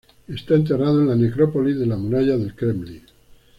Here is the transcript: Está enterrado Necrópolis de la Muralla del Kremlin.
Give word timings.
Está 0.27 0.55
enterrado 0.55 1.15
Necrópolis 1.15 1.77
de 1.77 1.85
la 1.85 1.95
Muralla 1.95 2.35
del 2.35 2.55
Kremlin. 2.55 3.03